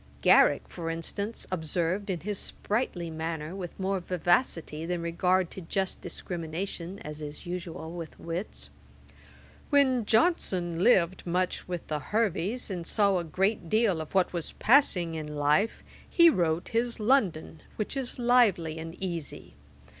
Garrick, 0.21 0.63
for 0.67 0.89
instance, 0.89 1.45
observed 1.51 2.09
in 2.09 2.21
his 2.21 2.39
sprightly 2.39 3.11
manner, 3.11 3.55
with 3.55 3.79
more 3.79 3.99
vivacity 3.99 4.83
than 4.83 4.99
regard 4.99 5.51
to 5.51 5.61
just 5.61 6.01
discrimination, 6.01 6.97
as 7.05 7.21
is 7.21 7.45
usual 7.45 7.91
with 7.91 8.19
wits, 8.19 8.71
'When 9.69 10.03
Johnson 10.07 10.83
lived 10.83 11.27
much 11.27 11.67
with 11.67 11.85
the 11.85 11.99
Herveys, 11.99 12.71
and 12.71 12.87
saw 12.87 13.19
a 13.19 13.23
good 13.23 13.69
deal 13.69 14.01
of 14.01 14.15
what 14.15 14.33
was 14.33 14.53
passing 14.53 15.13
in 15.13 15.35
life, 15.35 15.83
he 16.09 16.31
wrote 16.31 16.69
his 16.69 16.99
London, 16.99 17.61
which 17.75 17.95
is 17.95 18.17
lively 18.17 18.79
and 18.79 18.95
easy. 18.95 19.53